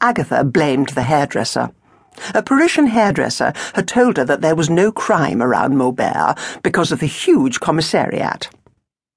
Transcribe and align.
Agatha 0.00 0.44
blamed 0.44 0.90
the 0.90 1.02
hairdresser. 1.02 1.70
A 2.34 2.42
Parisian 2.42 2.88
hairdresser 2.88 3.52
had 3.74 3.86
told 3.86 4.16
her 4.16 4.24
that 4.24 4.40
there 4.40 4.56
was 4.56 4.70
no 4.70 4.90
crime 4.90 5.42
around 5.42 5.76
Maubert 5.76 6.36
because 6.62 6.90
of 6.90 7.00
the 7.00 7.06
huge 7.06 7.60
commissariat. 7.60 8.48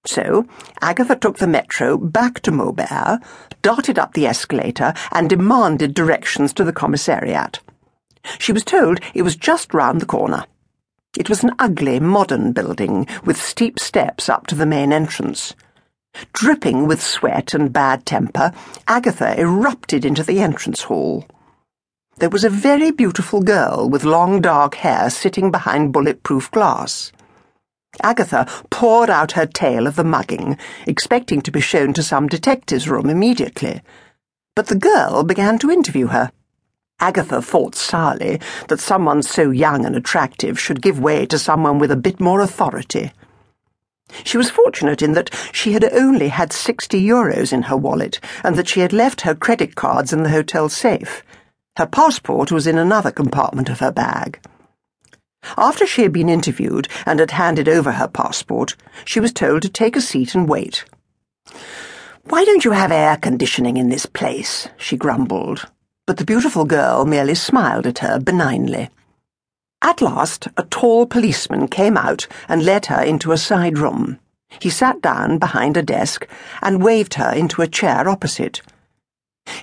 So, 0.05 0.45
Agatha 0.81 1.15
took 1.15 1.37
the 1.37 1.47
metro 1.47 1.97
back 1.97 2.39
to 2.41 2.51
Maubert, 2.51 3.21
darted 3.61 3.99
up 3.99 4.13
the 4.13 4.25
escalator, 4.25 4.93
and 5.11 5.29
demanded 5.29 5.93
directions 5.93 6.53
to 6.53 6.63
the 6.63 6.73
commissariat. 6.73 7.59
She 8.39 8.51
was 8.51 8.63
told 8.63 8.99
it 9.13 9.21
was 9.21 9.35
just 9.35 9.73
round 9.73 10.01
the 10.01 10.05
corner. 10.05 10.45
It 11.17 11.29
was 11.29 11.43
an 11.43 11.51
ugly, 11.59 11.99
modern 11.99 12.51
building 12.53 13.05
with 13.25 13.41
steep 13.41 13.79
steps 13.79 14.29
up 14.29 14.47
to 14.47 14.55
the 14.55 14.65
main 14.65 14.93
entrance. 14.93 15.53
Dripping 16.33 16.87
with 16.87 17.01
sweat 17.01 17.53
and 17.53 17.71
bad 17.71 18.05
temper, 18.05 18.51
Agatha 18.87 19.39
erupted 19.39 20.05
into 20.05 20.23
the 20.23 20.39
entrance 20.41 20.83
hall. 20.83 21.25
There 22.17 22.29
was 22.29 22.43
a 22.43 22.49
very 22.49 22.91
beautiful 22.91 23.41
girl 23.41 23.89
with 23.89 24.03
long 24.03 24.41
dark 24.41 24.75
hair 24.75 25.09
sitting 25.09 25.51
behind 25.51 25.93
bulletproof 25.93 26.51
glass. 26.51 27.11
Agatha 28.03 28.47
poured 28.69 29.09
out 29.09 29.33
her 29.33 29.45
tale 29.45 29.87
of 29.87 29.95
the 29.95 30.03
mugging, 30.03 30.57
expecting 30.85 31.41
to 31.41 31.51
be 31.51 31.61
shown 31.61 31.93
to 31.93 32.03
some 32.03 32.27
detective's 32.27 32.87
room 32.89 33.09
immediately. 33.09 33.81
But 34.55 34.67
the 34.67 34.75
girl 34.75 35.23
began 35.23 35.59
to 35.59 35.71
interview 35.71 36.07
her. 36.07 36.31
Agatha 36.99 37.41
thought 37.41 37.73
sourly 37.73 38.39
that 38.67 38.79
someone 38.79 39.23
so 39.23 39.49
young 39.49 39.85
and 39.85 39.95
attractive 39.95 40.59
should 40.59 40.81
give 40.81 40.99
way 40.99 41.25
to 41.25 41.39
someone 41.39 41.79
with 41.79 41.91
a 41.91 41.95
bit 41.95 42.19
more 42.19 42.41
authority. 42.41 43.11
She 44.23 44.37
was 44.37 44.49
fortunate 44.49 45.01
in 45.01 45.13
that 45.13 45.29
she 45.51 45.73
had 45.73 45.83
only 45.93 46.27
had 46.27 46.53
sixty 46.53 47.01
euros 47.05 47.53
in 47.53 47.63
her 47.63 47.77
wallet 47.77 48.19
and 48.43 48.55
that 48.55 48.67
she 48.67 48.81
had 48.81 48.93
left 48.93 49.21
her 49.21 49.35
credit 49.35 49.75
cards 49.75 50.13
in 50.13 50.23
the 50.23 50.29
hotel 50.29 50.69
safe. 50.69 51.23
Her 51.77 51.85
passport 51.85 52.51
was 52.51 52.67
in 52.67 52.77
another 52.77 53.11
compartment 53.11 53.69
of 53.69 53.79
her 53.79 53.91
bag. 53.91 54.39
After 55.57 55.87
she 55.87 56.03
had 56.03 56.13
been 56.13 56.29
interviewed 56.29 56.87
and 57.05 57.19
had 57.19 57.31
handed 57.31 57.67
over 57.67 57.93
her 57.93 58.07
passport, 58.07 58.75
she 59.05 59.19
was 59.19 59.33
told 59.33 59.63
to 59.63 59.69
take 59.69 59.95
a 59.95 60.01
seat 60.01 60.35
and 60.35 60.47
wait. 60.47 60.85
Why 62.25 62.45
don't 62.45 62.63
you 62.63 62.71
have 62.71 62.91
air 62.91 63.17
conditioning 63.17 63.77
in 63.77 63.89
this 63.89 64.05
place? 64.05 64.67
she 64.77 64.95
grumbled, 64.97 65.67
but 66.05 66.17
the 66.17 66.25
beautiful 66.25 66.65
girl 66.65 67.05
merely 67.05 67.33
smiled 67.33 67.87
at 67.87 67.99
her 67.99 68.19
benignly. 68.19 68.89
At 69.81 70.01
last, 70.01 70.47
a 70.57 70.63
tall 70.63 71.05
policeman 71.05 71.67
came 71.67 71.97
out 71.97 72.27
and 72.47 72.63
led 72.63 72.85
her 72.87 73.01
into 73.01 73.31
a 73.31 73.37
side 73.37 73.79
room. 73.79 74.19
He 74.59 74.69
sat 74.69 75.01
down 75.01 75.37
behind 75.37 75.77
a 75.77 75.81
desk 75.81 76.27
and 76.61 76.83
waved 76.83 77.15
her 77.15 77.31
into 77.31 77.61
a 77.61 77.67
chair 77.67 78.07
opposite. 78.07 78.61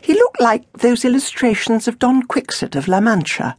He 0.00 0.14
looked 0.14 0.41
like 0.41 0.70
those 0.72 1.05
illustrations 1.05 1.86
of 1.86 1.98
Don 1.98 2.22
Quixote 2.22 2.77
of 2.77 2.89
La 2.89 3.00
Mancha. 3.00 3.56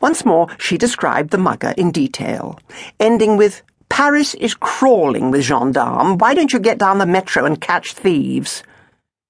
Once 0.00 0.24
more, 0.24 0.48
she 0.58 0.78
described 0.78 1.30
the 1.30 1.38
mugger 1.38 1.74
in 1.76 1.90
detail, 1.90 2.58
ending 2.98 3.36
with, 3.36 3.62
Paris 3.88 4.34
is 4.34 4.54
crawling 4.54 5.30
with 5.30 5.42
gendarmes. 5.42 6.18
Why 6.20 6.34
don't 6.34 6.52
you 6.52 6.58
get 6.58 6.78
down 6.78 6.98
the 6.98 7.06
metro 7.06 7.44
and 7.44 7.60
catch 7.60 7.92
thieves? 7.92 8.64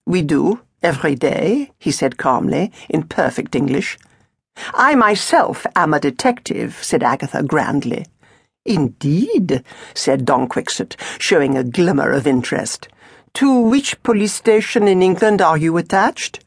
We 0.07 0.23
do, 0.23 0.61
every 0.83 1.17
day, 1.17 1.73
he 1.79 1.91
said 1.91 2.17
calmly, 2.17 2.73
in 2.89 3.03
perfect 3.03 3.55
English. 3.55 3.99
I 4.73 4.95
myself 4.95 5.67
am 5.77 5.95
a 5.95 6.01
detective, 6.01 6.79
said 6.83 7.03
Agatha 7.03 7.43
grandly. 7.43 8.07
Indeed, 8.65 9.63
said 9.95 10.25
Don 10.25 10.49
Quixote, 10.49 10.97
showing 11.19 11.57
a 11.57 11.65
glimmer 11.65 12.11
of 12.11 12.27
interest. 12.27 12.89
To 13.35 13.61
which 13.61 14.03
police 14.03 14.33
station 14.33 14.89
in 14.89 15.03
England 15.03 15.43
are 15.43 15.59
you 15.59 15.77
attached? 15.77 16.45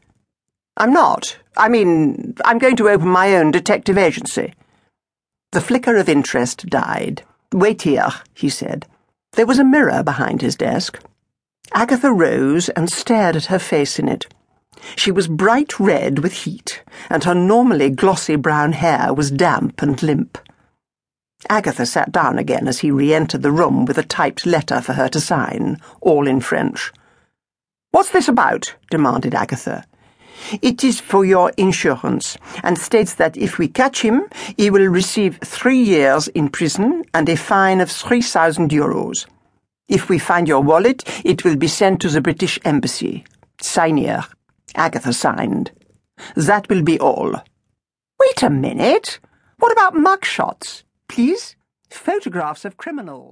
I'm 0.76 0.92
not. 0.92 1.36
I 1.56 1.68
mean, 1.68 2.34
I'm 2.44 2.58
going 2.58 2.76
to 2.76 2.88
open 2.88 3.08
my 3.08 3.34
own 3.36 3.50
detective 3.50 3.98
agency. 3.98 4.54
The 5.52 5.60
flicker 5.60 5.96
of 5.96 6.08
interest 6.08 6.66
died. 6.66 7.22
Wait 7.52 7.82
here, 7.82 8.08
he 8.34 8.48
said. 8.48 8.86
There 9.32 9.46
was 9.46 9.58
a 9.58 9.64
mirror 9.64 10.02
behind 10.02 10.42
his 10.42 10.56
desk. 10.56 10.98
Agatha 11.72 12.12
rose 12.12 12.68
and 12.70 12.90
stared 12.90 13.36
at 13.36 13.46
her 13.46 13.58
face 13.58 13.98
in 13.98 14.08
it. 14.08 14.26
She 14.96 15.10
was 15.10 15.28
bright 15.28 15.78
red 15.78 16.20
with 16.20 16.32
heat, 16.32 16.82
and 17.10 17.24
her 17.24 17.34
normally 17.34 17.90
glossy 17.90 18.36
brown 18.36 18.72
hair 18.72 19.12
was 19.12 19.30
damp 19.30 19.82
and 19.82 20.02
limp. 20.02 20.38
Agatha 21.48 21.86
sat 21.86 22.10
down 22.10 22.38
again 22.38 22.66
as 22.66 22.80
he 22.80 22.90
re 22.90 23.14
entered 23.14 23.42
the 23.42 23.52
room 23.52 23.84
with 23.84 23.96
a 23.96 24.02
typed 24.02 24.44
letter 24.44 24.80
for 24.80 24.94
her 24.94 25.08
to 25.08 25.20
sign, 25.20 25.80
all 26.00 26.26
in 26.26 26.40
French. 26.40 26.92
What's 27.90 28.10
this 28.10 28.28
about? 28.28 28.74
demanded 28.90 29.34
Agatha. 29.34 29.84
It 30.62 30.84
is 30.84 31.00
for 31.00 31.24
your 31.24 31.52
insurance, 31.56 32.36
and 32.62 32.78
states 32.78 33.14
that 33.14 33.36
if 33.36 33.58
we 33.58 33.68
catch 33.68 34.02
him, 34.02 34.22
he 34.56 34.70
will 34.70 34.86
receive 34.86 35.38
three 35.44 35.82
years 35.82 36.28
in 36.28 36.48
prison 36.48 37.04
and 37.14 37.28
a 37.28 37.36
fine 37.36 37.80
of 37.80 37.90
three 37.90 38.22
thousand 38.22 38.70
euros. 38.70 39.26
If 39.88 40.08
we 40.08 40.18
find 40.18 40.46
your 40.46 40.62
wallet, 40.62 41.02
it 41.24 41.44
will 41.44 41.56
be 41.56 41.68
sent 41.68 42.00
to 42.02 42.08
the 42.08 42.20
British 42.20 42.58
Embassy. 42.64 43.24
Sign 43.60 43.96
here. 43.96 44.24
Agatha 44.74 45.12
signed. 45.12 45.72
That 46.34 46.68
will 46.68 46.82
be 46.82 46.98
all. 46.98 47.32
Wait 48.20 48.42
a 48.42 48.50
minute. 48.50 49.20
What 49.58 49.72
about 49.72 49.94
mugshots? 49.94 50.82
Please? 51.08 51.56
Photographs 51.90 52.64
of 52.64 52.76
criminals. 52.76 53.26